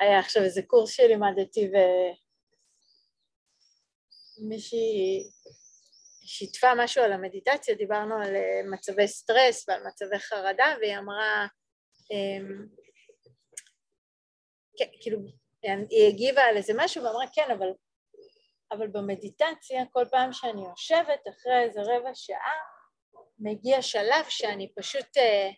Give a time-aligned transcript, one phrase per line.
[0.00, 1.70] היה עכשיו איזה קורס שלימדתי
[4.40, 5.30] ומישהי
[6.26, 11.46] שיתפה משהו על המדיטציה, דיברנו על אה, מצבי סטרס ועל מצבי חרדה והיא אמרה,
[12.10, 12.66] אמ,
[14.78, 15.18] כן, כאילו,
[15.90, 17.68] היא הגיבה על איזה משהו ואמרה כן, אבל,
[18.72, 22.56] אבל במדיטציה כל פעם שאני יושבת אחרי איזה רבע שעה
[23.38, 25.50] מגיע שלב שאני פשוט אה,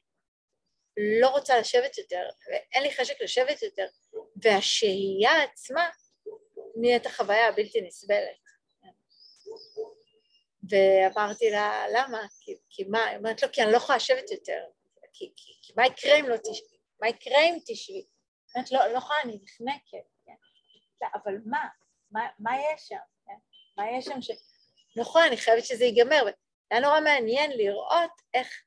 [1.21, 3.87] לא רוצה לשבת יותר, ואין לי חשק לשבת יותר,
[4.43, 5.89] והשהייה עצמה
[6.77, 8.49] נהיית החוויה הבלתי נסבלת.
[10.71, 12.27] ואמרתי לה, למה?
[12.41, 13.07] כי, כי מה?
[13.07, 14.65] היא אומרת לו, כי אני לא יכולה לשבת יותר.
[15.13, 16.77] כי, כי, כי מה יקרה אם לא תשבי?
[17.01, 18.07] מה יקרה אם תשבי?
[18.55, 20.07] אומרת, לא, לא יכולה, אני נחנקת.
[20.27, 20.35] כן?
[21.03, 21.69] לא, אבל מה?
[22.11, 22.29] מה?
[22.39, 22.97] מה יש שם?
[23.27, 23.39] כן?
[23.77, 24.31] מה יש שם ש...
[24.97, 26.23] לא יכולה, אני חייבת שזה ייגמר.
[26.71, 28.63] היה נורא מעניין לראות איך,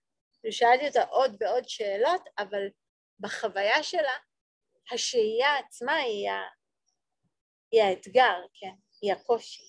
[0.49, 2.67] שאלתי אותה עוד ועוד שאלות, אבל
[3.19, 4.17] בחוויה שלה,
[4.91, 6.47] השהייה עצמה היא, ה...
[7.71, 8.73] היא האתגר, כן?
[9.01, 9.63] היא הקושי.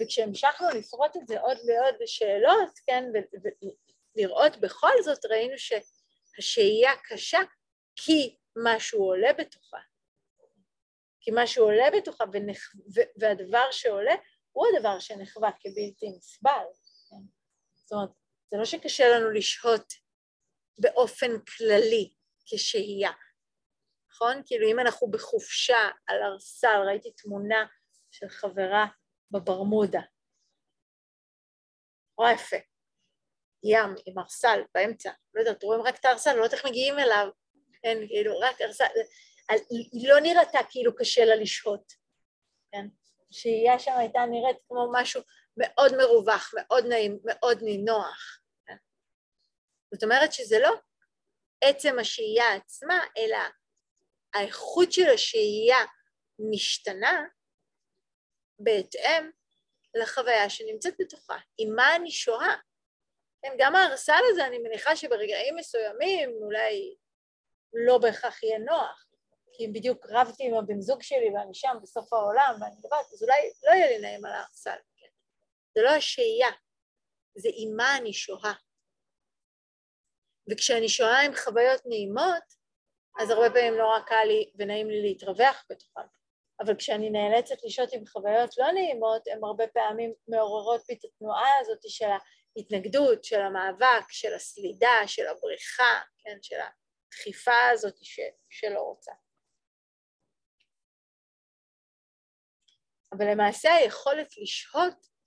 [0.00, 3.04] וכשהמשכנו לפרוט את זה עוד ועוד בשאלות, כן,
[4.16, 7.38] ולראות בכל זאת, ראינו שהשהייה קשה
[7.96, 9.78] כי משהו עולה בתוכה.
[11.20, 12.72] כי משהו עולה בתוכה, ונח...
[13.20, 14.14] והדבר שעולה
[14.52, 16.66] הוא הדבר שנחווה כבלתי נסבל.
[17.10, 17.16] כן?
[17.74, 18.10] זאת אומרת,
[18.50, 19.92] זה לא שקשה לנו לשהות
[20.78, 22.12] באופן כללי
[22.46, 23.10] כשהייה,
[24.10, 24.42] נכון?
[24.46, 27.66] כאילו אם אנחנו בחופשה על ארסל, ראיתי תמונה
[28.10, 28.86] של חברה
[29.30, 30.00] בברמודה.
[32.18, 32.56] נורא יפה.
[33.64, 37.28] ים עם ארסל באמצע, לא יודעת, רואים רק את הארסל, לא יודעת איך מגיעים אליו,
[37.82, 38.84] כן, כאילו, רק ארסל,
[39.70, 41.92] היא לא נראתה כאילו קשה לה לשהות,
[42.72, 42.86] כן?
[43.30, 45.22] שהייה שם הייתה נראית כמו משהו
[45.58, 48.40] מאוד מרווח, מאוד נעים, מאוד נינוח.
[49.94, 50.70] זאת אומרת שזה לא
[51.60, 53.38] עצם השהייה עצמה, אלא
[54.34, 55.78] האיכות של השהייה
[56.50, 57.24] משתנה
[58.58, 59.30] בהתאם
[59.94, 62.56] לחוויה שנמצאת בתוכה, עם מה אני שוהה.
[63.42, 66.96] כן, גם ההרסל הזה, אני מניחה שברגעים מסוימים אולי
[67.72, 69.06] לא בהכרח יהיה נוח,
[69.52, 73.52] כי בדיוק רבתי עם הבן זוג שלי ואני שם בסוף העולם ואני לבד, אז אולי
[73.66, 74.78] לא יהיה לי נעים על ההרסל.
[75.78, 76.48] זה לא השהייה,
[77.34, 78.54] זה עם מה אני שוהה.
[80.50, 82.46] וכשאני שוהה עם חוויות נעימות,
[83.20, 86.08] אז הרבה פעמים נורא קל לי ונעים לי להתרווח בתוכן.
[86.60, 91.50] אבל כשאני נאלצת לשהות עם חוויות לא נעימות, הן הרבה פעמים מעוררות בי את התנועה
[91.60, 92.10] הזאת של
[92.56, 99.12] ההתנגדות, של המאבק, של הסלידה, של הבריחה, כן, של הדחיפה הזאת ש, שלא רוצה.
[103.12, 105.17] אבל למעשה היכולת לשהות,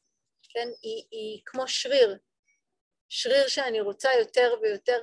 [0.53, 2.17] כן, היא, היא כמו שריר,
[3.09, 4.99] שריר שאני רוצה יותר ויותר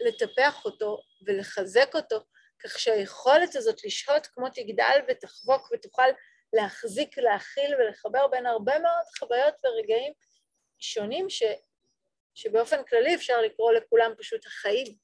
[0.00, 2.24] לטפח אותו ולחזק אותו,
[2.64, 6.08] כך שהיכולת הזאת לשהות כמו תגדל ותחבוק ותוכל
[6.52, 10.12] להחזיק, להכיל ולחבר בין הרבה מאוד חוויות ורגעים
[10.78, 11.42] שונים ש,
[12.34, 14.96] שבאופן כללי אפשר לקרוא לכולם פשוט החיים,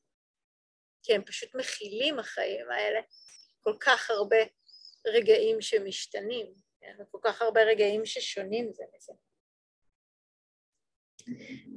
[1.02, 3.00] כי הם פשוט מכילים החיים האלה
[3.60, 4.36] כל כך הרבה
[5.06, 6.96] רגעים שמשתנים, כן?
[7.00, 9.12] וכל כך הרבה רגעים ששונים זה מזה.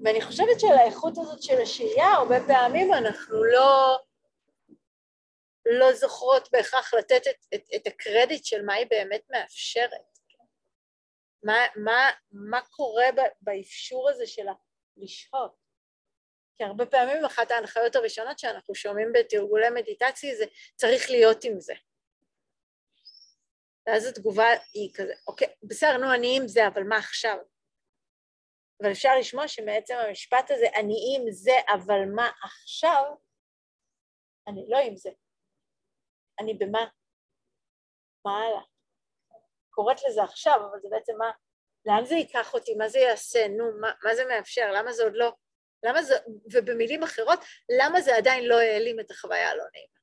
[0.04, 3.98] ואני חושבת שלאיכות הזאת של השהייה הרבה פעמים אנחנו לא
[5.66, 10.18] לא זוכרות בהכרח לתת את, את, את הקרדיט של מה היא באמת מאפשרת.
[11.44, 13.06] מה, מה, מה קורה
[13.42, 14.46] באפשור הזה של
[14.98, 15.56] לשהות.
[16.58, 21.74] כי הרבה פעמים אחת ההנחיות הראשונות שאנחנו שומעים בתרגולי מדיטציה זה צריך להיות עם זה.
[23.88, 27.38] ואז התגובה היא כזה, אוקיי, בסדר, נו, אני עם זה, אבל מה עכשיו?
[28.82, 33.04] אבל אפשר לשמוע שמעצם המשפט הזה, אני עם זה, אבל מה עכשיו?
[34.48, 35.10] אני לא עם זה.
[36.40, 36.86] אני במה?
[38.26, 38.62] מה הלאה?
[39.70, 41.32] קוראת לזה עכשיו, אבל זה בעצם מה,
[41.86, 45.14] לאן זה ייקח אותי, מה זה יעשה, נו, מה, מה זה מאפשר, למה זה עוד
[45.16, 45.32] לא,
[45.84, 46.14] למה זה,
[46.54, 47.40] ובמילים אחרות,
[47.82, 50.00] למה זה עדיין לא העלים את החוויה הלא נעימה.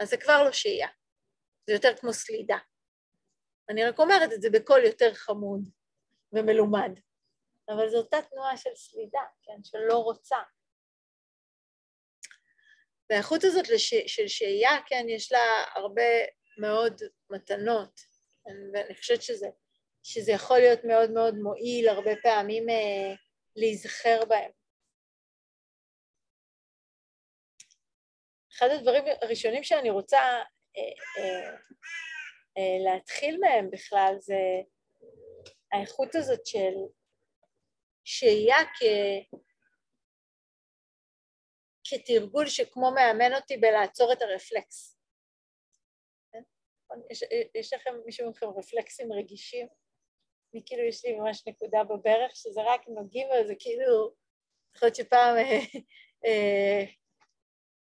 [0.00, 0.88] אז זה כבר לא שהייה,
[1.66, 2.58] זה יותר כמו סלידה.
[3.70, 5.60] אני רק אומרת את זה בקול יותר חמוד
[6.32, 6.90] ומלומד,
[7.68, 10.36] אבל זו אותה תנועה של סלידה, כן, של לא רוצה,
[13.10, 13.94] והאיכות הזאת לש...
[13.94, 16.02] של שהייה, כן, יש לה הרבה
[16.58, 18.00] מאוד מתנות,
[18.44, 19.46] כן, ואני חושבת שזה,
[20.02, 23.14] שזה יכול להיות מאוד מאוד מועיל הרבה פעמים אה,
[23.56, 24.50] להיזכר בהם.
[28.56, 30.82] אחד הדברים הראשונים שאני רוצה אה,
[31.18, 31.50] אה,
[32.58, 34.40] אה, להתחיל מהם בכלל זה
[35.72, 36.74] האיכות הזאת של
[38.04, 38.82] שהייה כ...
[41.88, 44.98] כתרגול שכמו מאמן אותי בלעצור את הרפלקס.
[46.32, 46.42] כן?
[47.10, 47.24] יש,
[47.54, 49.66] יש לכם, מישהו מכם רפלקסים רגישים?
[50.54, 54.14] אני כאילו, יש לי ממש נקודה בברך, שזה רק נוגעים וזה כאילו,
[54.76, 55.58] יכול להיות שפעם אה,
[56.26, 56.84] אה,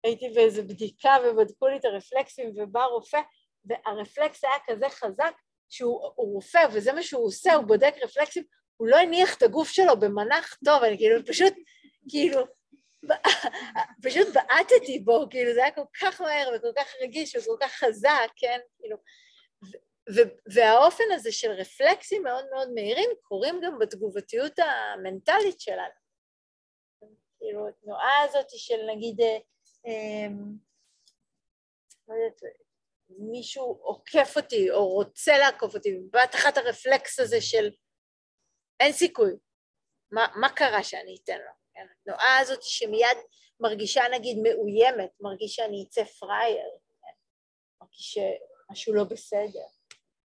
[0.04, 3.20] הייתי באיזו בדיקה ובדקו לי את הרפלקסים ובא רופא,
[3.64, 5.34] והרפלקס היה כזה חזק
[5.70, 8.44] שהוא רופא וזה מה שהוא עושה, הוא בודק רפלקסים,
[8.76, 11.54] הוא לא הניח את הגוף שלו במנח טוב, אני כאילו פשוט,
[12.08, 12.40] כאילו,
[14.04, 18.28] פשוט בעטתי בו, כאילו זה היה כל כך מהר וכל כך רגיש וכל כך חזק,
[18.36, 18.96] כן, כאילו,
[20.54, 26.00] והאופן הזה של רפלקסים מאוד מאוד מהירים קורים גם בתגובתיות המנטלית שלנו.
[27.38, 29.38] כאילו, התנועה הזאת של נגיד, אה,
[29.86, 30.52] אמ,
[32.08, 32.14] לא
[33.18, 37.70] מישהו עוקף אותי או רוצה לעקוף אותי, ובת אחת הרפלקס הזה של
[38.80, 39.32] אין סיכוי,
[40.12, 41.52] מה, מה קרה שאני אתן לו?
[41.74, 41.86] כן?
[42.00, 43.18] התנועה הזאת שמיד
[43.60, 46.70] מרגישה נגיד מאוימת, מרגיש שאני אצא פראייר,
[47.02, 47.12] כן?
[47.80, 49.66] מרגיש שמשהו לא בסדר.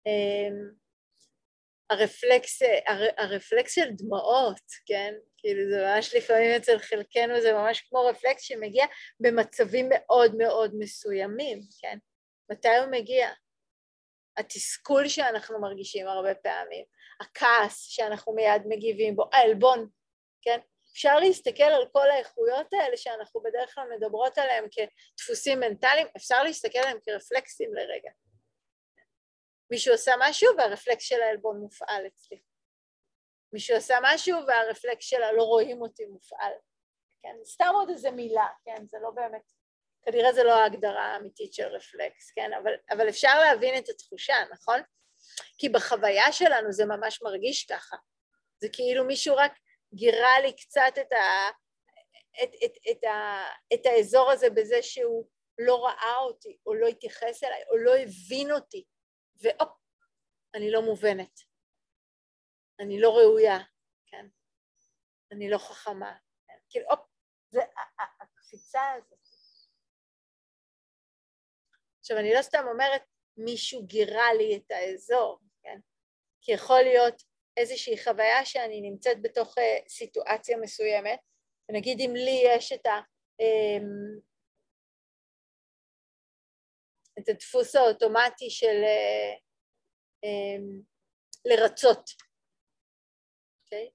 [0.06, 0.82] אמ,
[1.90, 5.14] הרפלקס, הר, הרפלקס של דמעות, כן?
[5.38, 8.86] כאילו זה ממש לפעמים אצל חלקנו זה ממש כמו רפלקס שמגיע
[9.20, 11.98] במצבים מאוד מאוד מסוימים, כן?
[12.52, 13.30] מתי הוא מגיע?
[14.38, 16.86] התסכול שאנחנו מרגישים הרבה פעמים,
[17.22, 19.90] הכעס שאנחנו מיד מגיבים בו, העלבון,
[20.42, 20.60] כן?
[20.92, 26.80] אפשר להסתכל על כל האיכויות האלה שאנחנו בדרך כלל מדברות עליהן כדפוסים מנטליים, אפשר להסתכל
[26.80, 28.12] עליהם כרפלקסים לרגע.
[29.72, 32.42] מישהו עושה משהו והרפלקס של העלבון מופעל אצלי.
[33.54, 36.54] מישהו עושה משהו והרפלקס שלה לא רואים אותי מופעל.
[37.22, 39.52] כן, סתם עוד איזה מילה, כן, זה לא באמת,
[40.04, 44.82] כנראה זה לא ההגדרה האמיתית של רפלקס, כן, אבל, אבל אפשר להבין את התחושה, נכון?
[45.58, 47.98] כי בחוויה שלנו זה ממש מרגיש ככה.
[48.62, 49.52] זה כאילו מישהו רק
[49.94, 51.50] גירה לי קצת את, ה,
[52.44, 53.44] את, את, את, ה,
[53.74, 55.28] את האזור הזה בזה שהוא
[55.60, 58.84] לא ראה אותי, או לא התייחס אליי, או לא הבין אותי,
[59.42, 59.70] והופ,
[60.56, 61.40] אני לא מובנת.
[62.80, 63.60] אני לא ראויה,
[64.06, 64.26] כן?
[65.32, 66.18] אני לא חכמה.
[66.48, 66.54] כן?
[66.70, 67.00] כאילו, הופ,
[67.50, 67.62] זה
[68.22, 69.31] הקפיצה הזאת.
[72.12, 73.02] עכשיו, אני לא סתם אומרת,
[73.38, 75.80] מישהו גירה לי את האזור, כן?
[76.42, 77.24] כי יכול להיות
[77.58, 81.20] איזושהי חוויה שאני נמצאת בתוך uh, סיטואציה מסוימת,
[81.70, 83.00] ונגיד אם לי יש את ה...
[83.42, 84.22] Um,
[87.20, 89.40] את הדפוס האוטומטי של uh,
[90.26, 90.84] um,
[91.46, 92.10] לרצות,
[93.64, 93.90] אוקיי?
[93.90, 93.92] Okay?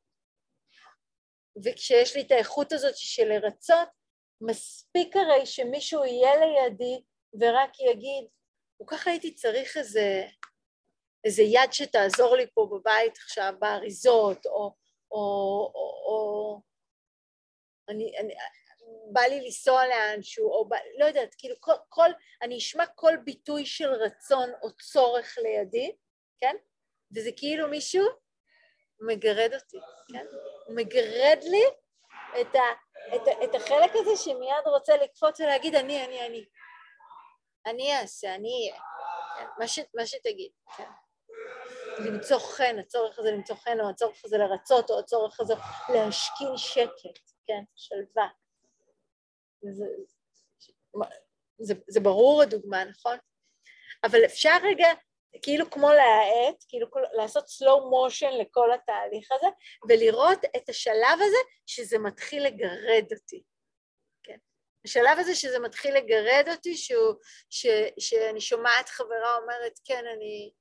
[1.64, 3.88] וכשיש לי את האיכות הזאת של לרצות,
[4.40, 7.02] מספיק הרי שמישהו יהיה לידי
[7.34, 8.25] ורק יגיד,
[8.82, 10.26] וככה הייתי צריך איזה,
[11.25, 14.75] איזה יד שתעזור לי פה בבית עכשיו, באריזות, או,
[15.11, 16.61] או, או, או
[17.88, 18.34] אני, אני,
[19.12, 22.11] בא לי לנסוע לאנשהו, או בא, לא יודעת, כאילו כל, כל,
[22.43, 25.96] אני אשמע כל ביטוי של רצון או צורך לידי,
[26.38, 26.56] כן?
[27.17, 28.06] וזה כאילו מישהו
[29.00, 29.79] מגרד אותי,
[30.12, 30.26] כן?
[30.69, 31.64] מגרד לי
[32.40, 32.61] את, ה,
[33.17, 36.44] את, את החלק הזה שמיד רוצה לקפוץ ולהגיד אני, אני, אני.
[37.66, 38.82] אני אעשה, אני אהיה,
[39.36, 39.46] כן?
[39.58, 40.90] מה, ש, מה שתגיד, כן?
[41.98, 45.54] למצוא חן, הצורך הזה למצוא חן, או הצורך הזה לרצות, או הצורך הזה
[45.94, 47.62] להשכין שקט, כן?
[47.76, 48.28] שלווה.
[49.62, 49.84] זה,
[51.58, 53.18] זה, זה ברור הדוגמה, נכון?
[54.05, 54.88] אבל אפשר רגע
[55.43, 59.46] כאילו כמו להאט, כאילו לעשות slow motion לכל התהליך הזה,
[59.88, 63.43] ולראות את השלב הזה שזה מתחיל לגרד אותי.
[64.86, 67.14] השלב הזה שזה מתחיל לגרד אותי, שהוא,
[67.50, 67.66] ש,
[67.98, 70.52] שאני שומעת חברה אומרת, כן, אני...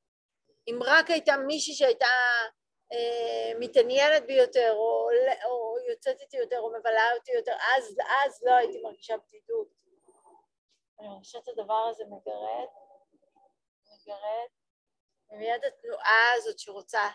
[0.68, 2.08] אם רק הייתה מישהי שהייתה
[2.94, 5.10] אה, מתעניינת בי יותר, או,
[5.46, 9.68] או יוצאת איתי יותר, או מבלה אותי יותר, אז, אז לא הייתי מרגישה בדידות.
[11.00, 12.68] אני מרגישה את הדבר הזה מגרד,
[13.94, 14.50] מגרד,
[15.30, 17.10] ומיד התנועה הזאת שרוצה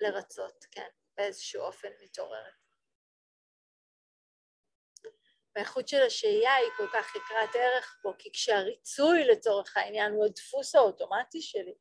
[0.00, 2.57] לרצות, כן, באיזשהו אופן מתעוררת.
[5.58, 10.74] והאיכות של השהייה היא כל כך יקרת ערך פה, כי כשהריצוי לצורך העניין הוא הדפוס
[10.74, 11.74] האוטומטי שלי,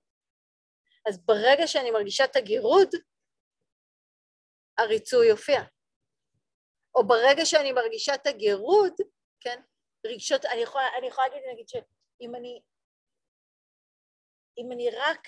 [1.09, 2.87] אז ברגע שאני מרגישה את הגירוד,
[4.77, 5.59] הריצוי יופיע.
[6.95, 8.93] או ברגע שאני מרגישה את הגירוד,
[9.39, 9.61] כן,
[10.05, 12.61] רגשות, אני יכולה, אני יכולה להגיד, נגיד שאם אני
[14.57, 15.27] אם אני רק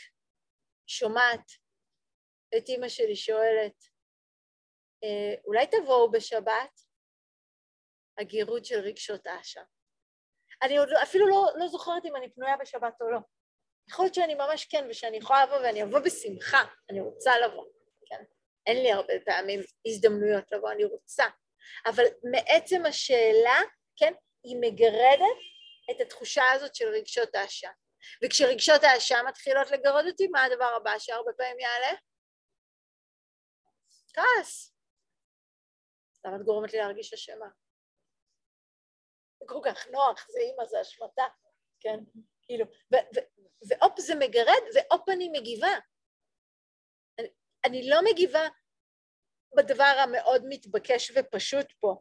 [0.88, 1.52] שומעת
[2.58, 3.84] את אימא שלי שואלת,
[5.04, 6.89] אה, אולי תבואו בשבת?
[8.20, 9.64] הגירות של רגשות אשם.
[10.62, 13.20] אני עוד לא, אפילו לא, לא זוכרת אם אני פנויה בשבת או לא.
[13.90, 17.66] יכול להיות שאני ממש כן ושאני יכולה לבוא ואני אבוא בשמחה, אני רוצה לבוא,
[18.06, 18.24] כן?
[18.68, 21.26] אין לי הרבה פעמים הזדמנויות לבוא, אני רוצה.
[21.86, 23.60] אבל מעצם השאלה,
[23.96, 24.14] כן?
[24.44, 25.38] היא מגרדת
[25.92, 27.72] את התחושה הזאת של רגשות האשם.
[28.26, 31.98] וכשרגשות האשם מתחילות לגרד אותי, מה הדבר הבא שהרבה פעמים יעלה?
[34.14, 34.74] כעס.
[36.26, 37.48] למה את גורמת לי להרגיש אשמה?
[39.40, 41.24] זה כל כך נוח, זה אימא, זה השמטה,
[41.80, 42.00] כן?
[42.44, 42.66] כאילו,
[43.70, 45.72] ואופ זה מגרד, ואופ אני מגיבה.
[47.20, 47.28] אני,
[47.66, 48.48] אני לא מגיבה
[49.58, 51.96] בדבר המאוד מתבקש ופשוט פה.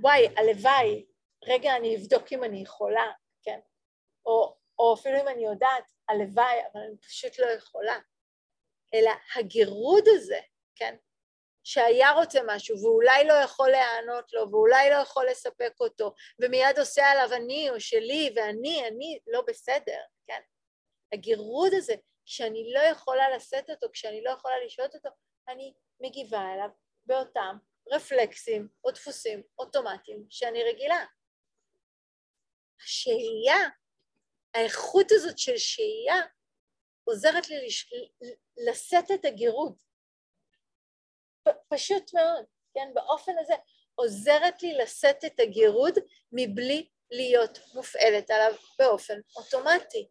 [0.00, 1.06] וואי, הלוואי,
[1.44, 3.12] רגע אני אבדוק אם אני יכולה,
[3.42, 3.60] כן?
[4.26, 7.98] או, או אפילו אם אני יודעת, הלוואי, אבל אני פשוט לא יכולה.
[8.94, 10.40] אלא הגירוד הזה,
[10.76, 10.96] כן?
[11.64, 17.10] שהיה רוצה משהו ואולי לא יכול להיענות לו ואולי לא יכול לספק אותו ומיד עושה
[17.10, 20.40] עליו אני או שלי ואני, אני לא בסדר, כן?
[21.12, 21.94] הגירוד הזה,
[22.26, 25.08] כשאני לא יכולה לשאת אותו, כשאני לא יכולה לשהות אותו,
[25.48, 26.68] אני מגיבה אליו
[27.06, 27.56] באותם
[27.92, 31.04] רפלקסים או דפוסים אוטומטיים שאני רגילה.
[32.84, 33.68] השהייה,
[34.54, 36.20] האיכות הזאת של שהייה
[37.04, 37.94] עוזרת לי לש...
[38.68, 39.78] לשאת את הגירוד.
[41.68, 42.44] פשוט מאוד,
[42.74, 42.90] כן?
[42.94, 43.54] באופן הזה
[43.94, 45.98] עוזרת לי לשאת את הגירוד
[46.32, 50.08] מבלי להיות מופעלת עליו באופן אוטומטי.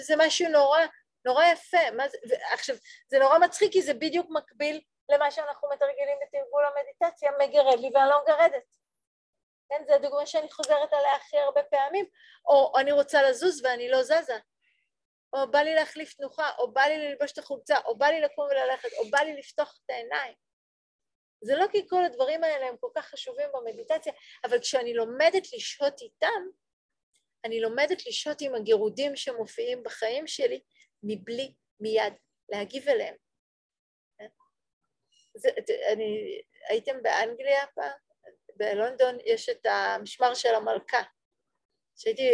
[0.00, 0.80] וזה משהו נורא,
[1.24, 1.78] נורא יפה.
[2.24, 2.76] זה, עכשיו,
[3.08, 8.10] זה נורא מצחיק כי זה בדיוק מקביל למה שאנחנו מתרגלים בתרגול המדיטציה, מגרד לי ואני
[8.10, 8.76] לא מגרדת.
[9.68, 12.06] כן, זו הדוגמה שאני חוזרת עליה הכי הרבה פעמים,
[12.46, 14.38] או אני רוצה לזוז ואני לא זזה,
[15.34, 18.44] או בא לי להחליף תנוחה, או בא לי ללבוש את החולצה, או בא לי לקום
[18.44, 20.34] וללכת, או בא לי לפתוח את העיניים.
[21.44, 24.12] זה לא כי כל הדברים האלה הם כל כך חשובים במדיטציה,
[24.44, 26.42] אבל כשאני לומדת לשהות איתם,
[27.44, 30.60] אני לומדת לשהות עם הגירודים שמופיעים בחיים שלי,
[31.02, 32.12] מבלי מיד
[32.48, 33.14] להגיב אליהם.
[35.36, 35.48] זה,
[35.92, 37.92] אני, הייתם באנגליה פעם?
[38.56, 41.02] בלונדון יש את המשמר של המלכה.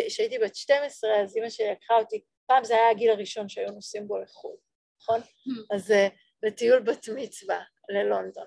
[0.09, 4.09] כשהייתי בת 12, אז אימא שלי לקחה אותי פעם זה היה הגיל הראשון שהיו נוסעים
[4.09, 4.57] בו לחו"ל,
[5.03, 5.21] נכון?
[5.21, 5.77] Hmm.
[5.77, 5.95] אז
[6.43, 8.47] לטיול בת מצווה ללונדון.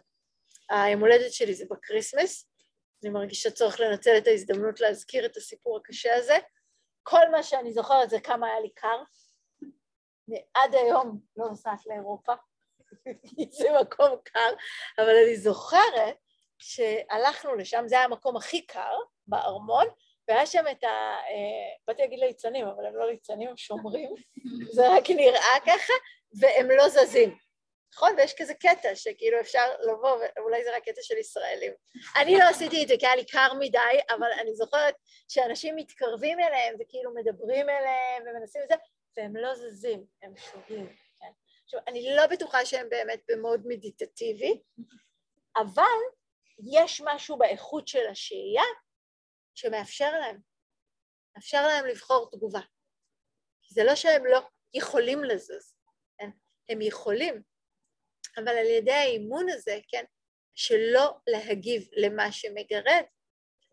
[0.69, 2.49] היום הולדת שלי זה בקריסמס,
[3.03, 6.37] אני מרגישה צורך לנצל את ההזדמנות להזכיר את הסיפור הקשה הזה.
[7.03, 9.03] כל מה שאני זוכרת זה כמה היה לי קר.
[10.29, 12.33] אני עד היום לא נוסעת לאירופה,
[13.59, 14.49] זה מקום קר,
[14.97, 16.17] אבל אני זוכרת
[16.57, 19.87] שהלכנו לשם, זה היה המקום הכי קר בארמון,
[20.27, 20.87] והיה שם את ה...
[20.87, 24.13] אה, באתי להגיד ליצנים, אבל הם לא ליצנים, הם שומרים,
[24.71, 25.93] זה רק נראה ככה,
[26.39, 27.37] והם לא זזים.
[27.95, 28.15] נכון?
[28.17, 31.73] ויש כזה קטע שכאילו אפשר לבוא, ואולי זה רק קטע של ישראלים.
[32.15, 34.95] אני לא עשיתי את זה כי היה לי קר מדי, אבל אני זוכרת
[35.27, 38.75] שאנשים מתקרבים אליהם וכאילו מדברים אליהם ומנסים את זה,
[39.17, 40.87] והם לא זזים, הם שוגים,
[41.19, 41.31] כן?
[41.63, 44.61] עכשיו, אני לא בטוחה שהם באמת במוד מדיטטיבי,
[45.57, 45.99] אבל
[46.73, 48.63] יש משהו באיכות של השהייה
[49.55, 50.37] שמאפשר להם,
[51.35, 52.61] מאפשר להם לבחור תגובה.
[53.69, 54.39] זה לא שהם לא
[54.73, 55.75] יכולים לזוז,
[56.17, 56.29] כן?
[56.69, 57.43] הם יכולים,
[58.37, 60.03] אבל על ידי האימון הזה, כן,
[60.55, 63.03] שלא להגיב למה שמגרד,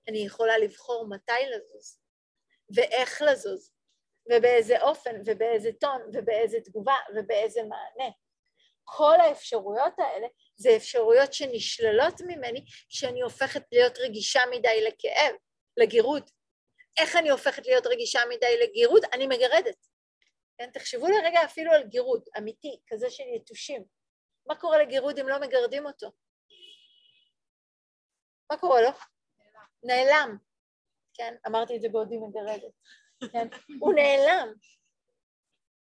[0.09, 1.99] אני יכולה לבחור מתי לזוז,
[2.75, 3.73] ואיך לזוז,
[4.27, 8.11] ובאיזה אופן, ובאיזה טון, ובאיזה תגובה, ובאיזה מענה.
[8.85, 15.35] כל האפשרויות האלה זה אפשרויות שנשללות ממני כשאני הופכת להיות רגישה מדי לכאב,
[15.77, 16.31] לגירוד.
[16.99, 19.03] איך אני הופכת להיות רגישה מדי לגירוד?
[19.13, 19.87] אני מגרדת.
[20.59, 23.85] כן, תחשבו לרגע אפילו על גירוד אמיתי, כזה של יתושים.
[24.47, 26.13] מה קורה לגירוד אם לא מגרדים אותו?
[28.53, 28.91] מה קורה לו?
[29.83, 30.07] נעלם.
[30.07, 30.37] נעלם.
[31.15, 32.73] כן, אמרתי את זה בעודי מגרדת.
[33.33, 33.49] כן,
[33.81, 34.53] הוא נעלם.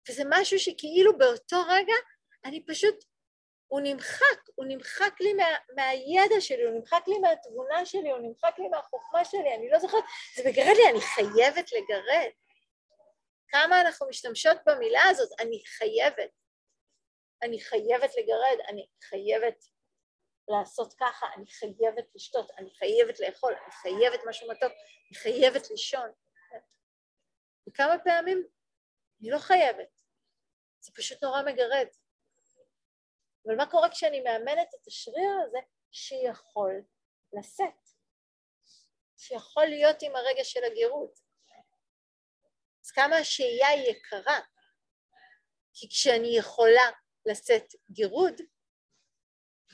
[0.09, 1.95] וזה משהו שכאילו באותו רגע
[2.45, 3.05] אני פשוט
[3.69, 5.45] הוא נמחק, הוא נמחק לי מה,
[5.75, 10.05] מהידע שלי, הוא נמחק לי מהתבונה שלי, הוא נמחק לי מהחוכמה שלי, אני לא זוכרת,
[10.37, 12.31] זה מגרד לי, אני חייבת לגרד.
[13.49, 16.31] כמה אנחנו משתמשות במילה הזאת, אני חייבת.
[17.43, 19.65] אני חייבת לגרד, אני חייבת
[20.49, 26.11] לעשות ככה, אני חייבת לשתות, אני חייבת לאכול, אני חייבת משהו מתוק, אני חייבת לישון.
[27.69, 28.47] וכמה פעמים
[29.21, 30.01] אני לא חייבת,
[30.81, 31.87] זה פשוט נורא מגרד.
[33.47, 35.59] אבל מה קורה כשאני מאמנת את השריר הזה
[35.93, 36.83] שיכול
[37.33, 37.89] לשאת,
[39.17, 41.19] שיכול להיות עם הרגע של הגירות.
[42.85, 44.41] אז כמה השהייה היא יקרה,
[45.75, 46.91] כי כשאני יכולה
[47.27, 48.41] לשאת גירוד,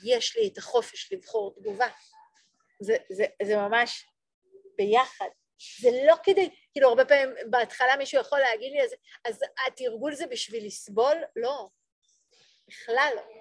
[0.03, 1.87] יש לי את החופש לבחור תגובה.
[2.81, 4.05] זה, זה, זה ממש
[4.77, 5.29] ביחד.
[5.81, 10.27] זה לא כדי, כאילו הרבה פעמים בהתחלה מישהו יכול להגיד לי, אז, אז התרגול זה
[10.27, 11.23] בשביל לסבול?
[11.35, 11.67] לא,
[12.67, 13.40] בכלל לא.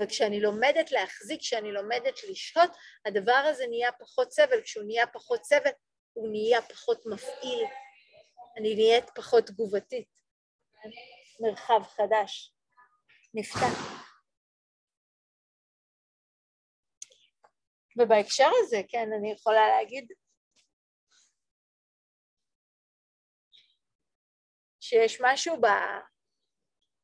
[0.00, 2.70] וכשאני לומדת להחזיק, כשאני לומדת לשהות,
[3.06, 5.70] הדבר הזה נהיה פחות סבל, כשהוא נהיה פחות סבל,
[6.12, 7.64] הוא נהיה פחות מפעיל,
[8.56, 10.08] אני נהיית פחות תגובתית.
[11.40, 12.54] מרחב חדש
[13.34, 14.08] נפתח.
[17.96, 20.12] ובהקשר הזה, כן, אני יכולה להגיד
[24.80, 25.56] שיש משהו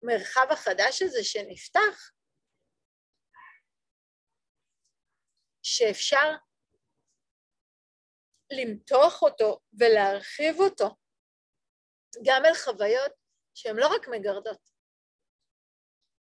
[0.02, 2.13] במרחב החדש הזה שנפתח,
[5.64, 6.32] שאפשר
[8.52, 10.86] למתוח אותו ולהרחיב אותו
[12.24, 13.12] גם אל חוויות
[13.54, 14.70] שהן לא רק מגרדות,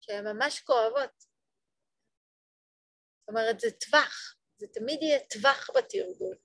[0.00, 1.10] שהן ממש כואבות.
[3.20, 6.36] זאת אומרת, זה טווח, זה תמיד יהיה טווח בתרגול.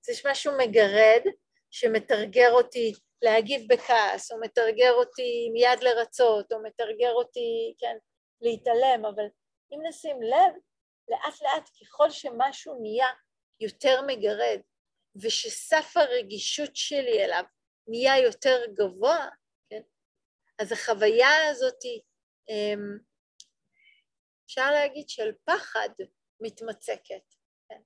[0.00, 1.22] אז יש משהו מגרד
[1.70, 7.96] שמתרגר אותי להגיב בכעס, או מתרגר אותי מיד לרצות, או מתרגר אותי, כן,
[8.40, 9.24] להתעלם, אבל
[9.72, 10.69] אם נשים לב,
[11.10, 13.08] לאט לאט ככל שמשהו נהיה
[13.60, 14.60] יותר מגרד,
[15.16, 17.44] ושסף הרגישות שלי אליו
[17.88, 19.28] נהיה יותר גבוה,
[19.70, 19.82] כן,
[20.58, 21.84] אז החוויה הזאת,
[22.48, 22.98] אמ,
[24.46, 25.88] אפשר להגיד של פחד
[26.40, 27.34] מתמצקת.
[27.68, 27.80] כן?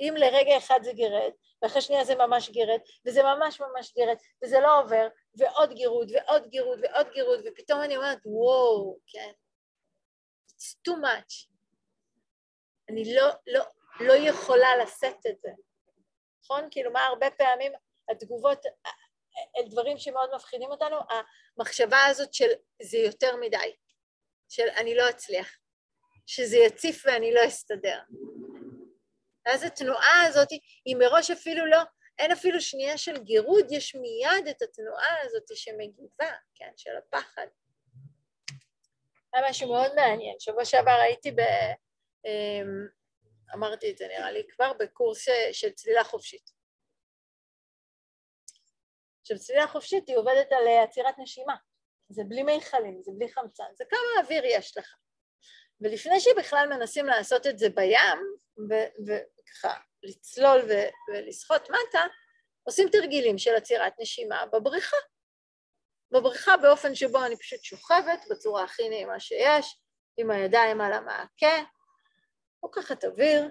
[0.00, 4.60] אם לרגע אחד זה גירד, ואחרי שנייה זה ממש גירד, וזה ממש ממש גירד, וזה
[4.60, 9.32] לא עובר, ועוד גירוד, ועוד גירוד, ועוד גירוד, ופתאום אני אומרת, וואו, כן,
[10.50, 11.51] it's too much.
[12.88, 13.64] אני לא, לא,
[14.00, 15.50] לא יכולה לשאת את זה,
[16.44, 16.68] נכון?
[16.70, 17.72] כאילו מה הרבה פעמים
[18.10, 18.66] התגובות
[19.56, 20.96] אל דברים שמאוד מפחידים אותנו,
[21.56, 22.48] המחשבה הזאת של
[22.82, 23.76] זה יותר מדי,
[24.48, 25.58] של אני לא אצליח,
[26.26, 28.00] שזה יציף ואני לא אסתדר.
[29.46, 30.48] ואז התנועה הזאת
[30.84, 31.78] היא מראש אפילו לא,
[32.18, 37.46] אין אפילו שנייה של גירוד, יש מיד את התנועה הזאת שמגיבה, כן, של הפחד.
[39.34, 41.40] היה משהו מאוד מעניין, שבוע שעבר הייתי ב...
[42.24, 42.86] אמ,
[43.54, 46.50] אמרתי את זה נראה לי כבר, בקורס של צלילה חופשית.
[49.20, 51.56] עכשיו צלילה חופשית היא עובדת על עצירת נשימה,
[52.08, 54.94] זה בלי מיכלים, זה בלי חמצן, זה כמה אוויר יש לך.
[55.80, 58.18] ולפני שבכלל מנסים לעשות את זה בים,
[59.06, 60.60] וככה לצלול
[61.08, 62.02] ולשחות מטה,
[62.62, 64.96] עושים תרגילים של עצירת נשימה בבריכה.
[66.10, 69.80] בבריכה באופן שבו אני פשוט שוכבת בצורה הכי נעימה שיש,
[70.16, 71.62] עם הידיים על המעקה,
[72.62, 73.48] לוקחת אוויר,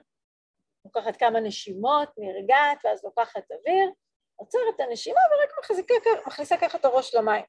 [0.85, 3.89] לוקחת כמה נשימות, נרגעת, ואז לוקחת אוויר,
[4.35, 5.93] עוצרת את הנשימה ורק מחזיקה,
[6.27, 7.45] מכניסה ככה את הראש למים.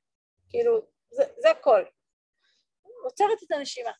[0.50, 1.84] כאילו, זה, זה הכל.
[3.04, 3.90] עוצרת את הנשימה.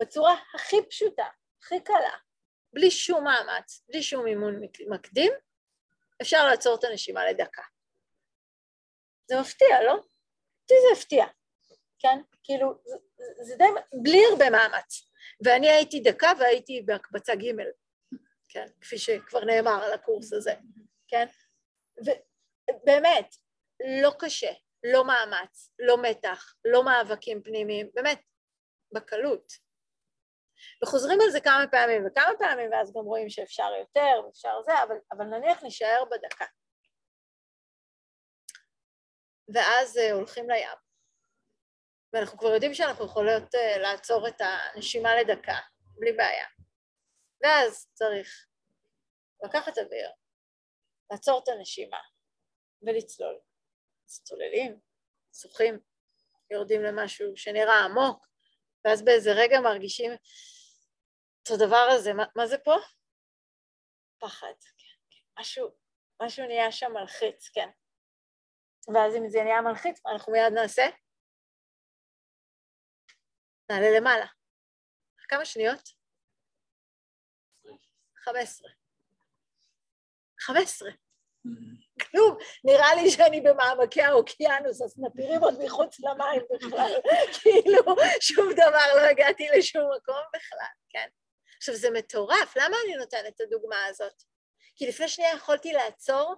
[0.00, 1.26] בצורה הכי פשוטה,
[1.62, 2.16] הכי קלה,
[2.72, 5.32] בלי שום מאמץ, בלי שום אימון מקדים,
[6.22, 7.62] אפשר לעצור את הנשימה לדקה.
[9.26, 9.92] זה מפתיע, לא?
[9.92, 11.24] אותי זה הפתיע,
[11.98, 12.22] כן?
[12.44, 12.96] כאילו, זה,
[13.44, 13.64] זה די,
[14.02, 15.09] בלי הרבה מאמץ.
[15.44, 17.54] ואני הייתי דקה והייתי בהקבצה ג',
[18.48, 18.66] כן?
[18.80, 20.54] כפי שכבר נאמר על הקורס הזה,
[21.08, 21.26] כן?
[21.98, 23.34] ובאמת,
[24.02, 24.52] לא קשה,
[24.92, 28.20] לא מאמץ, לא מתח, לא מאבקים פנימיים, באמת,
[28.94, 29.52] בקלות.
[30.82, 34.96] וחוזרים על זה כמה פעמים וכמה פעמים, ואז גם רואים שאפשר יותר ואפשר זה, אבל,
[35.12, 36.44] אבל נניח נשאר בדקה.
[39.54, 40.89] ואז uh, הולכים לים.
[42.12, 45.58] ואנחנו כבר יודעים שאנחנו יכולות uh, לעצור את הנשימה לדקה,
[45.98, 46.46] בלי בעיה.
[47.42, 48.46] ואז צריך
[49.44, 50.10] לקחת אוויר,
[51.10, 52.00] לעצור את הנשימה
[52.82, 53.40] ולצלול.
[54.08, 54.80] אז צוללים,
[55.40, 55.80] שוחים,
[56.50, 58.26] יורדים למשהו שנראה עמוק,
[58.84, 60.12] ואז באיזה רגע מרגישים
[61.42, 62.74] את הדבר הזה, מה, מה זה פה?
[64.18, 65.70] פחד, כן, כן, משהו,
[66.22, 67.68] משהו נהיה שם מלחיץ, כן.
[68.94, 70.82] ואז אם זה נהיה מלחיץ, אנחנו מיד נעשה?
[73.70, 74.26] נעלה למעלה.
[75.28, 75.88] כמה שניות?
[78.16, 78.70] חמש עשרה.
[80.40, 80.90] חמש עשרה.
[82.00, 86.92] כלום, נראה לי שאני במעמקי האוקיינוס, אז נפירים עוד מחוץ למים בכלל,
[87.42, 87.82] כאילו
[88.20, 91.08] שום דבר לא הגעתי לשום מקום בכלל, כן?
[91.56, 94.22] עכשיו זה מטורף, למה אני נותנת את הדוגמה הזאת?
[94.76, 96.34] כי לפני שנייה יכולתי לעצור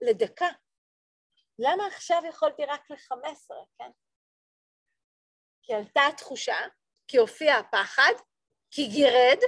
[0.00, 0.48] לדקה,
[1.58, 3.90] למה עכשיו יכולתי רק לחמש עשרה, כן?
[5.66, 6.56] כי עלתה התחושה,
[7.08, 8.12] כי הופיע הפחד,
[8.70, 9.38] כי גירד,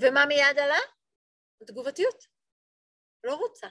[0.00, 0.78] ומה מיד עלה?
[1.60, 2.24] התגובתיות.
[3.24, 3.68] לא רוצה.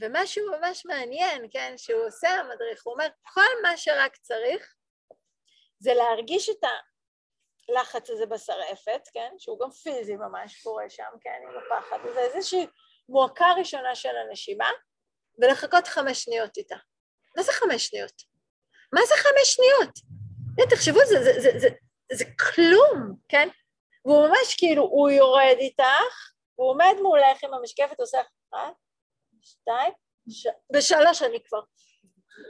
[0.00, 4.74] ומשהו ממש מעניין, כן, שהוא עושה המדריך, הוא אומר, כל מה שרק צריך
[5.78, 6.64] זה להרגיש את
[7.68, 12.66] הלחץ הזה בשרעפת, כן, שהוא גם פיזי ממש קורה שם, כן, עם הפחד, זה איזושהי
[13.08, 14.70] מועקה ראשונה של הנשימה,
[15.38, 16.76] ולחכות חמש שניות איתה.
[17.36, 18.37] מה זה חמש שניות?
[18.92, 19.98] מה זה חמש שניות?
[20.70, 21.68] תחשבו, זה, זה, זה, זה,
[22.12, 23.48] זה כלום, כן?
[24.04, 28.74] והוא ממש כאילו, הוא יורד איתך, הוא עומד מולך עם המשקפת, עושה אחת,
[29.42, 29.92] שתיים,
[30.30, 30.46] ש...
[30.72, 31.60] בשלוש אני כבר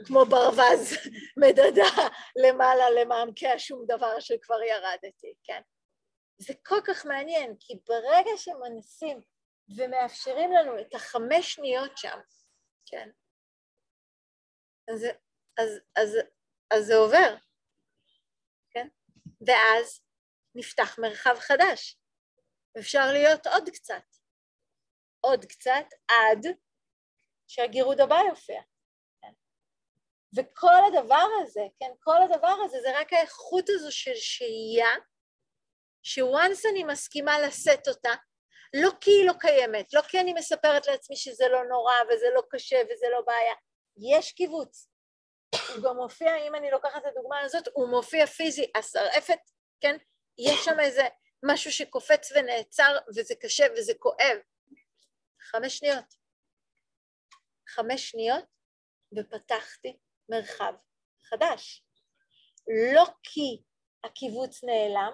[0.05, 0.93] כמו ברווז
[1.41, 5.61] מדדה למעלה למעמקי השום דבר שכבר ירדתי, כן?
[6.37, 9.21] זה כל כך מעניין, כי ברגע שמנסים
[9.77, 12.19] ומאפשרים לנו את החמש שניות שם,
[12.85, 13.09] כן?
[14.93, 15.05] אז,
[15.59, 16.17] אז, אז,
[16.71, 17.35] אז זה עובר,
[18.71, 18.87] כן?
[19.47, 20.01] ואז
[20.55, 21.99] נפתח מרחב חדש.
[22.79, 24.03] אפשר להיות עוד קצת,
[25.21, 26.45] עוד קצת עד
[27.47, 28.61] שהגירוד הבא יופיע.
[29.21, 29.33] כן?
[30.37, 34.95] וכל הדבר הזה, כן, כל הדבר הזה זה רק האיכות הזו של שהייה,
[36.03, 38.13] שוואנס אני מסכימה לשאת אותה,
[38.73, 42.41] לא כי היא לא קיימת, לא כי אני מספרת לעצמי שזה לא נורא וזה לא
[42.49, 43.53] קשה וזה לא בעיה,
[43.97, 44.88] יש קיבוץ.
[45.55, 49.39] הוא גם מופיע, אם אני לוקחת את הדוגמה הזאת, הוא מופיע פיזי, השרעפת,
[49.81, 49.97] כן,
[50.37, 51.03] יש שם איזה
[51.43, 54.37] משהו שקופץ ונעצר וזה קשה וזה כואב.
[55.41, 56.05] חמש שניות.
[57.67, 58.45] חמש שניות
[59.17, 59.97] ופתחתי
[60.29, 60.73] מרחב
[61.23, 61.83] חדש.
[62.93, 63.61] לא כי
[64.03, 65.13] הקיבוץ נעלם,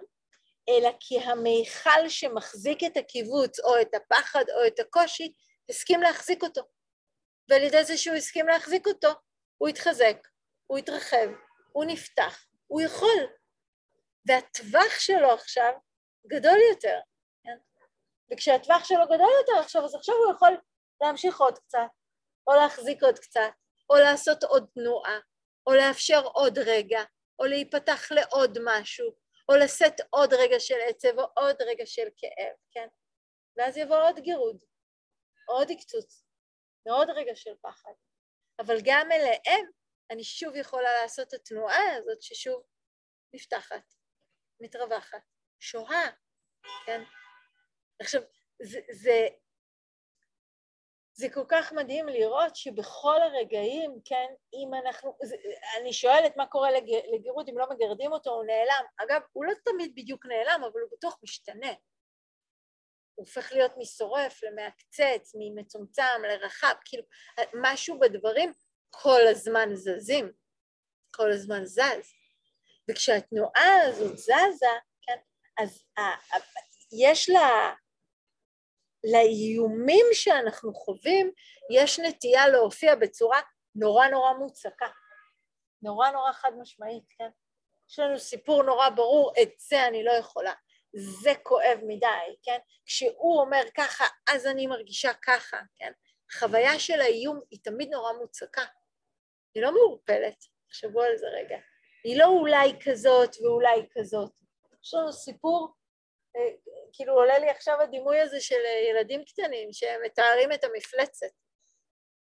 [0.69, 5.33] אלא כי המיכל שמחזיק את הקיבוץ או את הפחד או את הקושי
[5.69, 6.61] הסכים להחזיק אותו.
[7.49, 9.09] ועל ידי זה שהוא הסכים להחזיק אותו,
[9.57, 10.17] הוא התחזק,
[10.67, 11.27] הוא התרחב,
[11.71, 13.27] הוא נפתח, הוא יכול.
[14.27, 15.71] והטווח שלו עכשיו
[16.27, 16.99] גדול יותר,
[17.43, 17.57] כן?
[18.33, 20.57] וכשהטווח שלו גדול יותר עכשיו, אז עכשיו הוא יכול
[21.01, 21.87] להמשיך עוד קצת,
[22.47, 23.51] או להחזיק עוד קצת,
[23.89, 25.19] או לעשות עוד תנועה,
[25.67, 27.03] או לאפשר עוד רגע,
[27.39, 29.15] או להיפתח לעוד משהו,
[29.49, 32.87] או לשאת עוד רגע של עצב, או עוד רגע של כאב, כן?
[33.57, 34.57] ואז יבוא עוד גירוד,
[35.47, 36.25] עוד הקצוץ,
[36.85, 37.91] ועוד רגע של פחד.
[38.59, 39.65] אבל גם אליהם
[40.11, 42.63] אני שוב יכולה לעשות את התנועה הזאת ששוב
[43.33, 43.93] נפתחת,
[44.61, 45.21] מתרווחת,
[45.59, 46.11] שוהה,
[46.85, 47.01] כן?
[47.99, 48.21] עכשיו,
[48.61, 49.27] זה, זה,
[51.13, 55.35] זה כל כך מדהים לראות שבכל הרגעים, כן, אם אנחנו, זה,
[55.81, 58.85] אני שואלת מה קורה לג, לגירות אם לא מגרדים אותו, הוא נעלם.
[58.97, 61.73] אגב, הוא לא תמיד בדיוק נעלם, אבל הוא בטוח משתנה.
[63.15, 67.03] הוא הופך להיות משורף למעקצץ, ממצומצם לרחב, כאילו
[67.53, 68.53] משהו בדברים
[68.89, 70.31] כל הזמן זזים,
[71.15, 72.13] כל הזמן זז.
[72.91, 75.17] וכשהתנועה הזאת זזה, כן,
[75.57, 75.85] אז
[76.91, 77.73] יש לה,
[79.11, 81.31] לאיומים שאנחנו חווים,
[81.71, 83.41] יש נטייה להופיע בצורה
[83.75, 84.87] נורא נורא מוצקה,
[85.81, 87.29] נורא נורא חד משמעית, כן?
[87.89, 90.53] יש לנו סיפור נורא ברור, את זה אני לא יכולה,
[90.95, 92.57] זה כואב מדי, כן?
[92.85, 95.91] כשהוא אומר ככה, אז אני מרגישה ככה, כן?
[96.39, 98.65] חוויה של האיום היא תמיד נורא מוצקה,
[99.55, 101.57] היא לא מעורפלת, תחשבו על זה רגע,
[102.03, 104.31] היא לא אולי כזאת ואולי כזאת,
[104.83, 105.73] יש לנו סיפור
[106.93, 111.31] כאילו עולה לי עכשיו הדימוי הזה של ילדים קטנים שהם מתארים את המפלצת.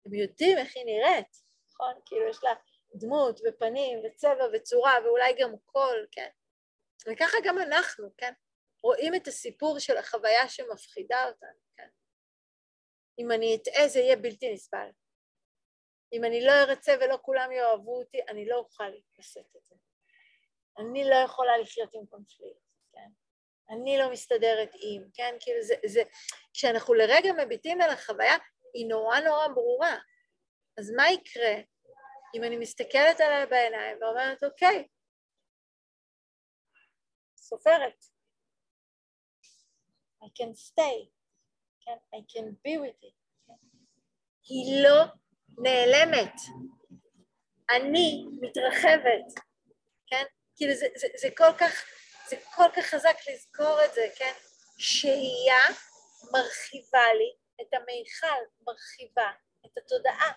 [0.05, 1.27] הם יודעים איך היא נראית,
[1.73, 1.93] נכון?
[2.05, 2.53] כאילו יש לה
[2.95, 6.29] דמות ופנים וצבע וצורה ואולי גם קול, כן?
[7.07, 8.34] וככה גם אנחנו, כן?
[8.84, 11.89] רואים את הסיפור של החוויה שמפחידה אותנו, כן?
[13.20, 14.89] אם אני אטעה זה יהיה בלתי נסבל.
[16.13, 18.89] אם אני לא ארצה ולא כולם יאהבו אותי, אני לא אוכל
[19.20, 19.76] לשאת את זה.
[20.78, 22.62] אני לא יכולה לחיות עם קונפליקט,
[22.94, 23.10] כן?
[23.70, 25.36] אני לא מסתדרת עם, כן?
[25.39, 26.02] כאילו זה, זה,
[26.54, 28.36] כשאנחנו לרגע מביטים על החוויה,
[28.74, 29.98] היא נורא נורא ברורה.
[30.78, 31.54] אז מה יקרה
[32.36, 34.88] אם אני מסתכלת עליה בעיניים ואומרת, אוקיי,
[37.36, 38.04] סופרת,
[40.23, 41.10] I can stay,
[41.79, 41.97] כן?
[42.15, 43.21] I can be with it.
[44.43, 45.03] היא לא
[45.57, 46.34] נעלמת,
[47.69, 49.43] אני מתרחבת,
[50.07, 50.23] כן?
[50.55, 51.86] כאילו זה, זה, זה כל כך
[52.29, 54.34] זה כל כך חזק לזכור את זה, כן?
[54.77, 55.63] שהייה
[56.31, 59.31] מרחיבה לי את המיכל, מרחיבה
[59.65, 60.31] את התודעה,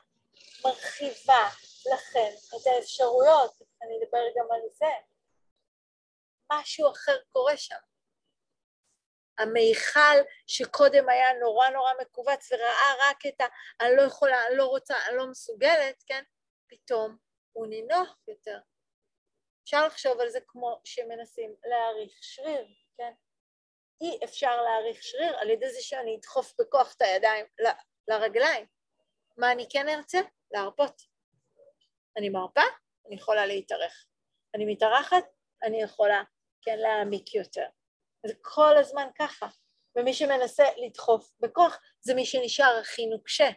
[0.65, 1.49] מרחיבה
[1.95, 4.95] לכם את האפשרויות, אני אדבר גם על זה.
[6.53, 7.94] משהו אחר קורה שם.
[9.39, 10.17] המיכל
[10.47, 13.45] שקודם היה נורא נורא מכווץ וראה רק את ה...
[13.81, 16.23] אני לא יכולה, אני לא רוצה, אני לא מסוגלת, כן?
[16.69, 17.17] פתאום
[17.53, 18.59] הוא נינוח יותר.
[19.65, 22.67] אפשר לחשוב על זה כמו שמנסים להעריך שריר,
[22.97, 23.13] כן?
[24.01, 28.67] אי אפשר להעריך שריר על ידי זה שאני אדחוף בכוח את הידיים ל- לרגליים.
[29.37, 30.19] מה אני כן ארצה?
[30.51, 31.03] להרפות.
[32.17, 32.61] אני מרפה,
[33.07, 34.07] אני יכולה להתארך.
[34.55, 35.25] אני מתארחת,
[35.63, 36.23] אני יכולה,
[36.63, 37.67] כן, להעמיק יותר.
[38.27, 39.47] זה כל הזמן ככה.
[39.97, 43.51] ומי שמנסה לדחוף בכוח זה מי שנשאר הכי נוקשה.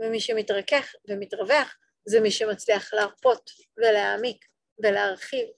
[0.00, 1.76] ומי שמתרכך ומתרווח
[2.08, 4.44] זה מי שמצליח להרפות ולהעמיק.
[4.82, 5.48] ולהרחיב.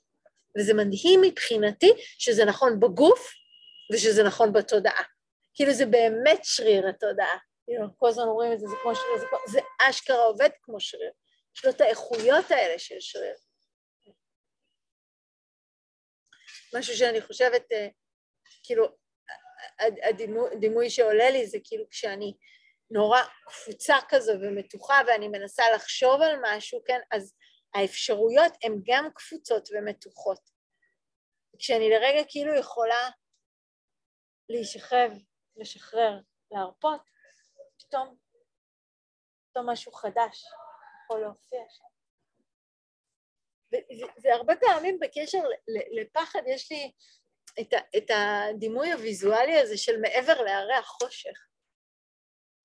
[0.59, 3.33] וזה מדהים מבחינתי שזה נכון בגוף
[3.93, 5.03] ושזה נכון בתודעה.
[5.55, 7.39] כאילו זה באמת שריר התודעה.
[7.65, 11.11] כאילו, כל הזמן אומרים את זה, זה כמו שריר, זה, זה אשכרה עובד כמו שריר.
[11.57, 13.35] יש לו את האיכויות האלה של שריר.
[16.75, 17.89] משהו שאני חושבת, אה,
[18.63, 18.87] כאילו,
[20.53, 22.35] הדימוי, שעולה לי זה כאילו כשאני
[22.91, 27.35] נורא קפוצה כזו ומתוחה ואני מנסה לחשוב על משהו, כן, אז
[27.75, 30.51] האפשרויות הן גם קפוצות ומתוחות.
[31.59, 33.11] כשאני לרגע כאילו יכולה
[34.49, 35.11] להישכב,
[35.57, 37.01] לשחרר, להרפות,
[37.79, 38.17] פתאום,
[39.51, 40.45] פתאום משהו חדש
[41.05, 41.90] יכול להופיע שם.
[43.73, 45.43] וזה הרבה פעמים בקשר
[46.01, 46.93] לפחד, יש לי
[47.61, 51.47] את, את הדימוי הוויזואלי הזה של מעבר להרי החושך.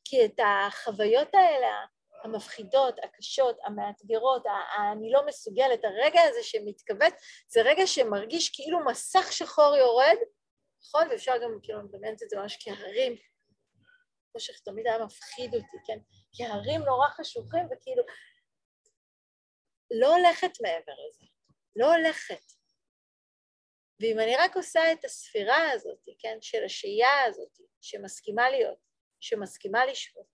[0.04, 1.86] כי את החוויות האלה,
[2.24, 4.44] המפחידות, הקשות, המאתגרות,
[4.92, 7.14] אני לא מסוגלת, הרגע הזה שמתכווץ,
[7.48, 10.18] זה רגע שמרגיש כאילו מסך שחור יורד,
[10.84, 11.08] נכון?
[11.12, 13.16] ואפשר גם כאילו לדמיין את זה ממש כהרים.
[14.32, 15.98] חושך תמיד היה מפחיד אותי, כן?
[16.34, 18.04] כי ההרים נורא חשוכים וכאילו
[19.92, 21.26] לא הולכת מעבר לזה,
[21.76, 22.52] לא הולכת.
[24.00, 28.80] ואם אני רק עושה את הספירה הזאת, כן, של השהייה הזאת, שמסכימה להיות,
[29.20, 30.28] שמסכימה לשבות,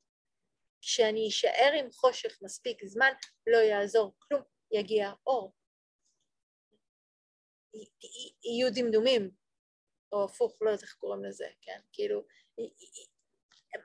[0.81, 3.11] כשאני אשאר עם חושך מספיק זמן,
[3.47, 5.53] לא יעזור כלום, יגיע אור.
[8.43, 9.31] יהיו דמדומים,
[10.11, 11.79] או הפוך, לא יודעת איך קוראים לזה, כן?
[11.93, 12.23] כאילו,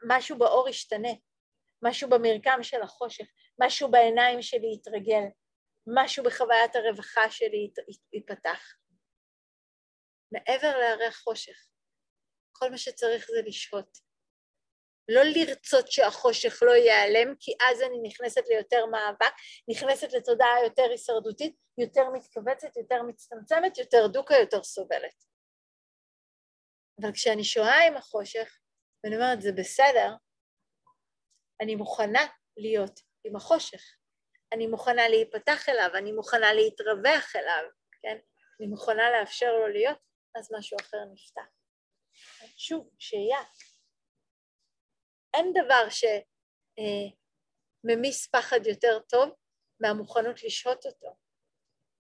[0.08, 1.12] משהו באור ישתנה,
[1.82, 3.26] משהו במרקם של החושך,
[3.60, 5.24] משהו בעיניים שלי יתרגל,
[5.86, 7.70] משהו בחוויית הרווחה שלי
[8.12, 8.74] ייפתח.
[10.32, 11.66] מעבר להרי החושך,
[12.52, 13.98] כל מה שצריך זה לשהות.
[15.08, 19.34] לא לרצות שהחושך לא ייעלם, כי אז אני נכנסת ליותר מאבק,
[19.68, 25.24] נכנסת לתודעה יותר הישרדותית, יותר מתכווצת, יותר מצטמצמת, יותר דוקה, יותר סובלת.
[27.00, 28.58] אבל כשאני שוהה עם החושך,
[29.04, 30.14] ואני אומרת, זה בסדר,
[31.60, 33.95] אני מוכנה להיות עם החושך.
[34.56, 37.64] אני מוכנה להיפתח אליו, אני מוכנה להתרווח אליו,
[38.02, 38.18] כן?
[38.60, 39.98] אני מוכנה לאפשר לו להיות,
[40.34, 41.42] אז משהו אחר נפתח.
[42.56, 43.42] שוב, שהייה.
[45.34, 45.88] אין דבר
[47.84, 49.28] שממיס פחד יותר טוב
[49.80, 51.16] מהמוכנות לשהות אותו.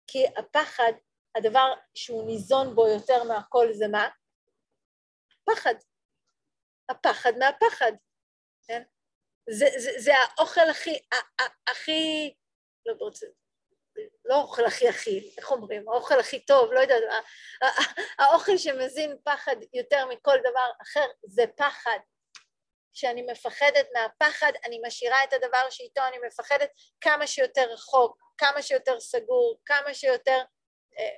[0.06, 0.92] כי הפחד,
[1.36, 4.08] הדבר שהוא ניזון בו יותר מהכל זה מה?
[5.44, 5.74] פחד.
[6.88, 7.92] הפחד מהפחד,
[8.66, 8.82] כן?
[9.50, 10.98] זה, זה, זה האוכל הכי,
[11.68, 12.34] הכי,
[12.86, 12.94] לא
[14.24, 17.02] לא האוכל הכי הכי, איך אומרים, האוכל הכי טוב, לא יודעת,
[18.18, 21.98] האוכל שמזין פחד יותר מכל דבר אחר זה פחד.
[22.92, 29.00] כשאני מפחדת מהפחד, אני משאירה את הדבר שאיתו אני מפחדת כמה שיותר רחוק, כמה שיותר
[29.00, 30.42] סגור, כמה שיותר
[30.98, 31.16] אה,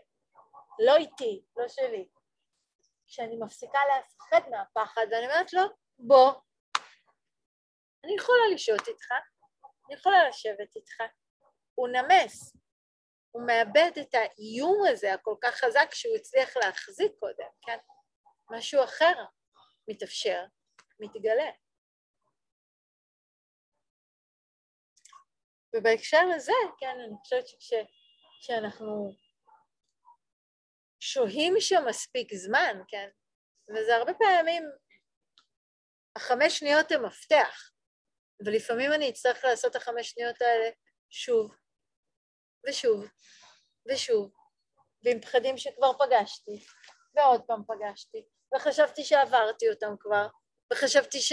[0.79, 2.09] לא איתי, לא שלי.
[3.07, 5.63] כשאני מפסיקה להפחד מהפחד ואני אומרת לו,
[5.99, 6.33] בוא,
[8.09, 9.11] אני יכולה לשהות איתך,
[9.87, 11.03] אני יכולה לשבת איתך.
[11.75, 12.57] הוא נמס,
[13.31, 17.79] הוא מאבד את האיום הזה הכל כך חזק שהוא הצליח להחזיק קודם, כן?
[18.51, 19.13] משהו אחר
[19.89, 20.45] מתאפשר,
[21.01, 21.51] מתגלה.
[25.77, 29.15] ובהקשר לזה, כן, אני חושבת שכשאנחנו
[31.01, 33.09] שוהים שם מספיק זמן, כן,
[33.69, 34.63] וזה הרבה פעמים,
[36.17, 37.71] החמש שניות הן מפתח.
[38.47, 40.71] ולפעמים אני אצטרך לעשות את החמש שניות האלה
[41.11, 41.51] שוב,
[42.69, 43.05] ושוב,
[43.89, 44.33] ושוב,
[45.05, 46.65] ועם פחדים שכבר פגשתי,
[47.15, 48.25] ועוד פעם פגשתי,
[48.55, 50.27] וחשבתי שעברתי אותם כבר,
[50.73, 51.33] וחשבתי ש...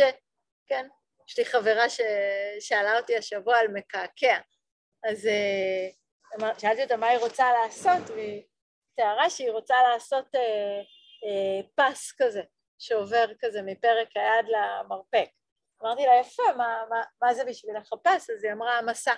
[0.68, 0.88] כן,
[1.30, 4.38] יש לי חברה ששאלה אותי השבוע על מקעקע,
[5.10, 8.44] אז uh, שאלתי אותה מה היא רוצה לעשות, והיא
[8.96, 12.42] תיארה שהיא רוצה לעשות uh, uh, פס כזה,
[12.80, 15.30] שעובר כזה מפרק היד למרפק.
[15.86, 18.30] אמרתי לה, יפה, מה, מה, מה זה בשביל לחפש?
[18.30, 19.14] אז היא אמרה, מסע,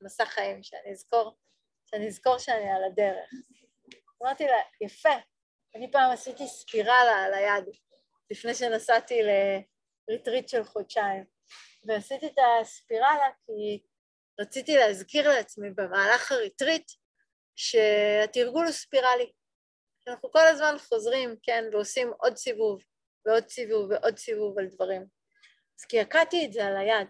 [0.00, 1.36] מסע חיים, שאני אזכור,
[1.86, 3.30] שאני אזכור שאני על הדרך.
[4.22, 5.14] אמרתי לה, יפה,
[5.74, 7.64] אני פעם עשיתי ספירלה על היד,
[8.30, 9.20] לפני שנסעתי
[10.08, 11.24] לריטריט של חודשיים,
[11.84, 13.82] ועשיתי את הספירלה כי
[14.40, 16.92] רציתי להזכיר לעצמי במהלך הריטריט
[17.56, 19.32] שהתרגול הוא ספירלי.
[20.08, 22.82] אנחנו כל הזמן חוזרים, כן, ועושים עוד סיבוב
[23.26, 25.21] ועוד סיבוב ועוד סיבוב על דברים.
[25.82, 27.08] אז קעקעתי את זה על היד,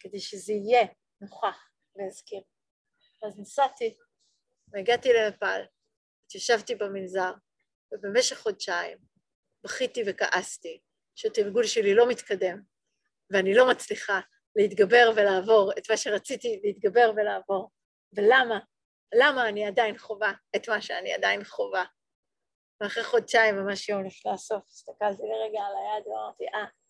[0.00, 0.86] כדי שזה יהיה
[1.20, 2.40] נוכח להזכיר.
[3.26, 3.96] אז נסעתי
[4.68, 5.64] והגעתי לנפאל,
[6.26, 7.32] התיישבתי במנזר,
[7.92, 8.98] ובמשך חודשיים
[9.64, 10.80] בכיתי וכעסתי
[11.14, 12.62] שהתרגול שלי לא מתקדם,
[13.30, 14.20] ואני לא מצליחה
[14.56, 17.70] להתגבר ולעבור את מה שרציתי להתגבר ולעבור.
[18.16, 18.58] ולמה?
[19.14, 21.84] למה אני עדיין חווה את מה שאני עדיין חווה.
[22.80, 26.81] ואחרי חודשיים ממש יום לפני הסוף הסתכלתי לרגע על היד ואמרתי, אה,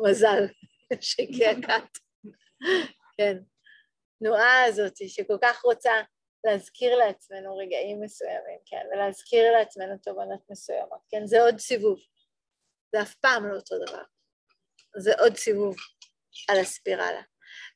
[0.00, 0.42] מזל
[1.00, 1.98] שהגיע קאט.
[3.18, 3.36] כן.
[4.16, 5.92] התנועה הזאת שכל כך רוצה
[6.44, 11.98] להזכיר לעצמנו רגעים מסוימים, כן, ולהזכיר לעצמנו תובנות מסוימות, כן, זה עוד סיבוב.
[12.92, 14.02] זה אף פעם לא אותו דבר.
[14.96, 15.76] זה עוד סיבוב
[16.48, 17.22] על הספירלה.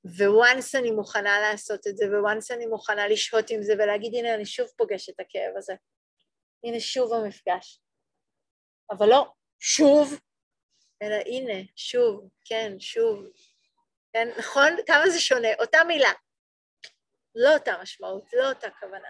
[0.04, 4.46] וואנס אני מוכנה לעשות את זה, וואנס אני מוכנה לשהות עם זה ולהגיד, הנה, אני
[4.46, 5.74] שוב פוגשת את הכאב הזה.
[6.64, 7.82] הנה, שוב המפגש.
[8.90, 10.20] אבל לא שוב,
[11.02, 13.26] אלא הנה, שוב, כן, שוב.
[14.12, 14.68] כן, נכון?
[14.86, 15.48] כמה זה שונה?
[15.58, 16.12] אותה מילה.
[17.34, 19.08] לא אותה משמעות, לא אותה כוונה.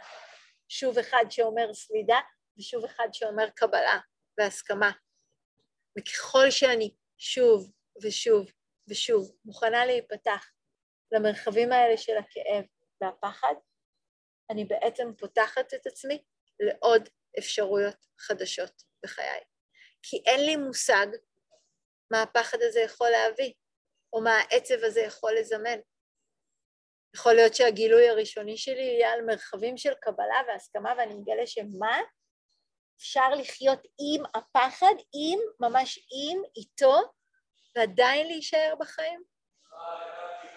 [0.68, 2.20] שוב אחד שאומר סלידה,
[2.58, 3.98] ושוב אחד שאומר קבלה
[4.38, 4.90] והסכמה.
[5.98, 8.52] וככל שאני שוב ושוב
[8.88, 10.50] ושוב מוכנה להיפתח
[11.12, 12.64] למרחבים האלה של הכאב
[13.00, 13.54] והפחד,
[14.50, 16.24] אני בעצם פותחת את עצמי
[16.60, 17.08] לעוד
[17.38, 19.40] אפשרויות חדשות בחיי.
[20.02, 21.06] כי אין לי מושג
[22.10, 23.52] מה הפחד הזה יכול להביא,
[24.12, 25.78] או מה העצב הזה יכול לזמן.
[27.14, 32.00] יכול להיות שהגילוי הראשוני שלי יהיה על מרחבים של קבלה והסכמה ואני מגלה שמה?
[32.96, 36.96] אפשר לחיות עם הפחד, עם, ממש עם, איתו,
[37.76, 39.22] ועדיין להישאר בחיים?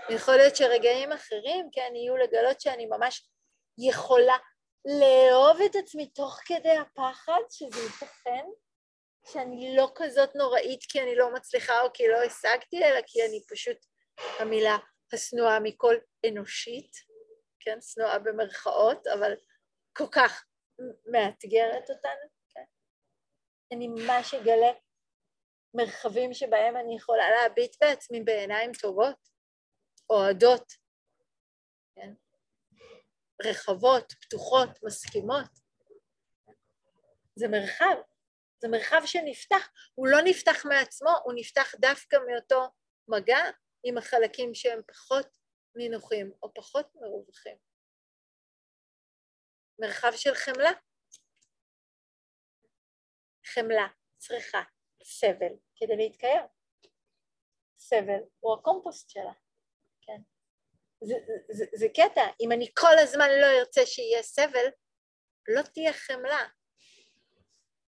[0.09, 3.29] יכול להיות שרגעים אחרים, כן, יהיו לגלות שאני ממש
[3.77, 4.37] יכולה
[4.85, 8.45] לאהוב את עצמי תוך כדי הפחד, שזה ייתכן,
[9.31, 13.43] שאני לא כזאת נוראית כי אני לא מצליחה או כי לא השגתי, אלא כי אני
[13.49, 13.77] פשוט,
[14.39, 14.77] המילה
[15.13, 15.95] השנואה מכל
[16.29, 16.91] אנושית,
[17.59, 19.33] כן, שנואה במרכאות, אבל
[19.97, 20.45] כל כך
[21.05, 22.63] מאתגרת אותנו, כן.
[23.73, 24.71] אני ממש אגלה
[25.73, 29.29] מרחבים שבהם אני יכולה להביט בעצמי בעיניים טובות,
[30.09, 30.73] אוהדות,
[31.95, 32.13] כן?
[33.45, 35.49] רחבות, פתוחות, מסכימות.
[37.35, 37.95] זה מרחב,
[38.63, 42.61] זה מרחב שנפתח, הוא לא נפתח מעצמו, הוא נפתח דווקא מאותו
[43.07, 43.39] מגע
[43.83, 45.27] עם החלקים שהם פחות
[45.75, 47.57] נינוחים או פחות מרווחים.
[49.79, 50.71] מרחב של חמלה.
[53.45, 54.61] חמלה צריכה
[55.03, 56.45] סבל כדי להתקיים.
[57.79, 59.33] סבל הוא הקומפוסט שלה,
[60.01, 60.21] כן?
[61.01, 61.15] זה,
[61.49, 64.67] זה, זה קטע, אם אני כל הזמן לא ארצה שיהיה סבל,
[65.47, 66.47] לא תהיה חמלה.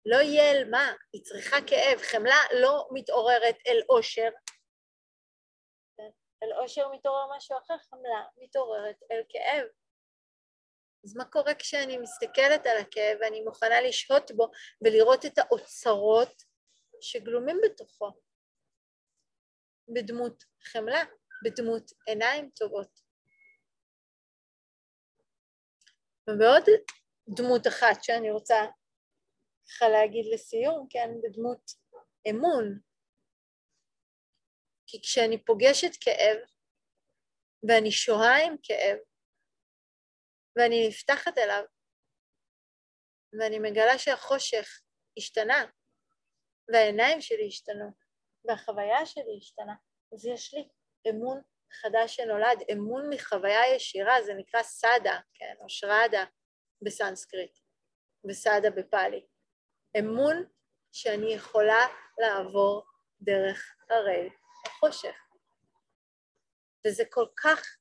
[0.06, 1.98] לא יהיה אל מה, היא צריכה כאב.
[1.98, 4.28] חמלה לא מתעוררת אל עושר,
[6.42, 9.66] אל עושר מתעורר משהו אחר, חמלה מתעוררת אל כאב.
[11.04, 14.50] אז מה קורה כשאני מסתכלת על הכאב ואני מוכנה לשהות בו
[14.84, 16.42] ולראות את האוצרות
[17.00, 18.10] שגלומים בתוכו,
[19.88, 21.02] בדמות חמלה,
[21.44, 23.00] בדמות עיניים טובות.
[26.30, 26.64] ובעוד
[27.28, 28.56] דמות אחת שאני רוצה
[29.66, 31.72] ככה להגיד לסיום, כן, בדמות
[32.30, 32.78] אמון,
[34.86, 36.38] כי כשאני פוגשת כאב
[37.68, 38.98] ואני שוהה עם כאב
[40.56, 41.62] ואני נפתחת אליו
[43.38, 44.80] ואני מגלה שהחושך
[45.18, 45.64] השתנה
[46.72, 47.90] והעיניים שלי השתנו
[48.44, 49.74] והחוויה שלי השתנה,
[50.14, 50.68] אז יש לי
[51.10, 56.24] אמון חדש שנולד, אמון מחוויה ישירה, זה נקרא סאדה, כן, או שרדה
[56.82, 57.58] בסנסקריט,
[58.28, 59.26] וסאדה בפאלי.
[59.98, 60.44] אמון
[60.92, 61.86] שאני יכולה
[62.18, 62.84] לעבור
[63.20, 64.30] דרך הרי
[64.66, 65.14] החושך.
[66.86, 67.76] וזה כל כך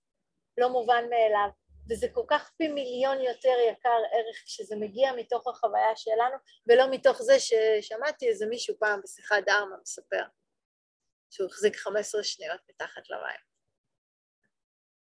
[0.58, 1.50] לא מובן מאליו,
[1.90, 6.36] וזה כל כך פי מיליון יותר יקר ערך כשזה מגיע מתוך החוויה שלנו,
[6.68, 10.24] ולא מתוך זה ששמעתי איזה מישהו פעם בשיחת דרמה מספר
[11.30, 13.40] שהוא החזיק 15 שניות מתחת למים.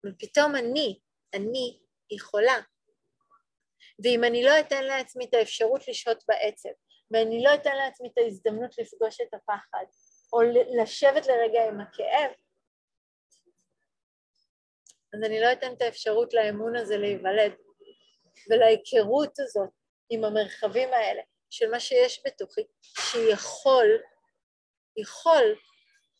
[0.05, 0.99] ופתאום אני,
[1.33, 1.79] אני
[2.11, 2.57] יכולה.
[4.03, 6.69] ואם אני לא אתן לעצמי את האפשרות לשהות בעצב,
[7.11, 9.85] ואני לא אתן לעצמי את ההזדמנות לפגוש את הפחד,
[10.33, 10.41] או
[10.81, 12.31] לשבת לרגע עם הכאב,
[15.13, 17.53] אז אני לא אתן את האפשרות לאמון הזה להיוולד,
[18.49, 19.69] ולהיכרות הזאת
[20.09, 23.87] עם המרחבים האלה של מה שיש בתוכי, שיכול,
[24.97, 25.55] יכול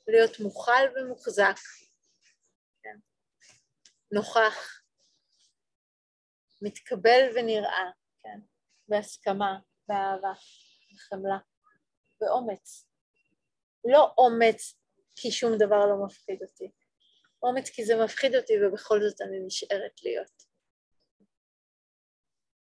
[0.07, 1.55] להיות מוכל ומוחזק,
[2.83, 2.97] כן?
[4.11, 4.81] נוכח,
[6.61, 7.91] מתקבל ונראה,
[8.23, 8.39] כן?
[8.87, 10.33] בהסכמה, באהבה,
[10.97, 11.37] בחמלה,
[12.21, 12.87] באומץ.
[13.85, 14.79] לא אומץ
[15.15, 16.71] כי שום דבר לא מפחיד אותי,
[17.43, 20.47] אומץ כי זה מפחיד אותי ובכל זאת אני נשארת להיות.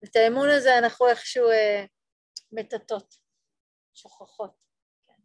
[0.04, 1.84] את האמון הזה אנחנו איכשהו אה,
[2.52, 3.14] מטאטות,
[3.94, 4.50] שוכחות.
[5.06, 5.22] כן.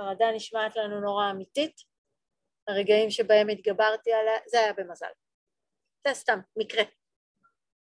[0.00, 1.76] חרדה נשמעת לנו נורא אמיתית,
[2.68, 5.12] הרגעים שבהם התגברתי עליה, זה היה במזל.
[6.06, 6.82] זה סתם, מקרה.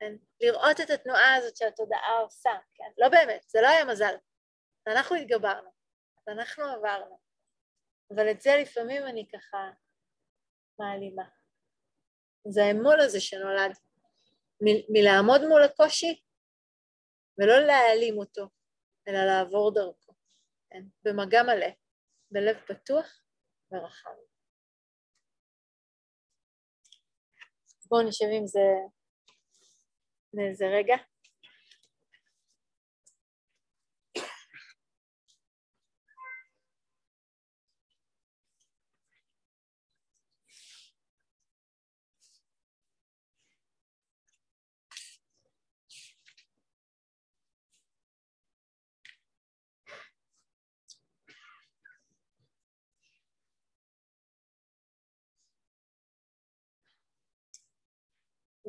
[0.04, 0.16] כן?
[0.42, 2.92] לראות את התנועה הזאת שהתודעה עושה, כן?
[2.98, 4.16] לא באמת, זה לא היה מזל.
[4.88, 5.72] אנחנו התגברנו,
[6.28, 7.20] אנחנו עברנו.
[8.16, 9.58] אבל את זה לפעמים אני ככה
[10.80, 11.24] מעלימה.
[12.48, 13.72] זה האמון הזה שנולד,
[14.62, 16.22] מ- מלעמוד מול הקושי
[17.38, 18.50] ולא להעלים אותו,
[19.08, 20.14] אלא לעבור דרכו,
[20.70, 20.84] כן?
[21.04, 21.68] במגע מלא,
[22.32, 23.22] בלב פתוח
[23.72, 24.10] ורחב.
[27.90, 28.60] בואו נשב עם זה
[30.34, 30.96] לאיזה רגע.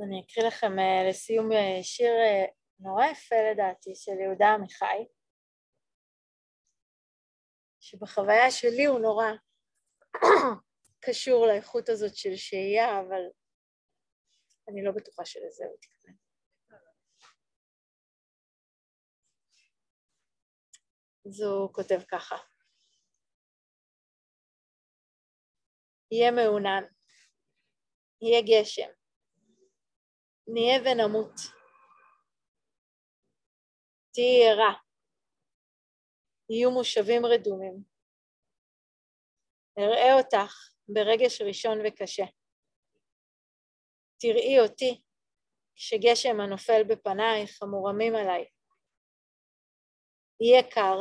[0.05, 2.45] אני אקריא לכם אה, לסיום אה, שיר אה,
[2.79, 5.07] נורא יפה לדעתי של יהודה עמיחי,
[7.81, 9.27] שבחוויה שלי הוא נורא
[11.05, 13.23] קשור לאיכות הזאת של שהייה, אבל
[14.69, 16.15] אני לא בטוחה שלזה הוא תכנן.
[21.27, 22.37] אז הוא כותב ככה:
[26.11, 26.85] יהיה מעונן,
[28.21, 29.04] יהיה גשם,
[30.49, 31.33] נהיה ונמות.
[34.15, 34.75] תהיי ערה,
[36.51, 37.83] יהיו מושבים רדומים.
[39.79, 40.53] אראה אותך
[40.89, 42.25] ברגש ראשון וקשה.
[44.21, 45.03] תראי אותי
[45.75, 48.45] כשגשם הנופל בפנייך המורמים עליי.
[50.41, 50.99] יהיה קר,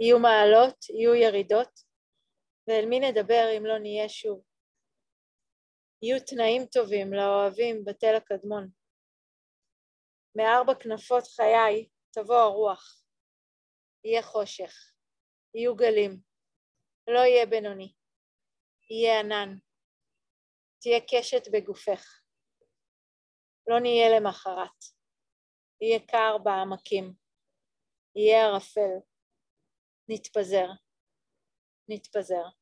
[0.00, 1.80] יהיו מעלות, יהיו ירידות,
[2.68, 4.51] ואל מי נדבר אם לא נהיה שוב.
[6.02, 8.68] יהיו תנאים טובים לאוהבים בתל הקדמון.
[10.36, 13.02] מארבע כנפות חיי תבוא הרוח,
[14.04, 14.72] יהיה חושך,
[15.54, 16.20] יהיו גלים,
[17.08, 17.94] לא יהיה בינוני,
[18.90, 19.58] יהיה ענן,
[20.80, 22.22] תהיה קשת בגופך,
[23.66, 24.78] לא נהיה למחרת,
[25.80, 27.14] יהיה קר בעמקים,
[28.16, 28.94] יהיה ערפל,
[30.08, 30.68] נתפזר,
[31.88, 32.61] נתפזר.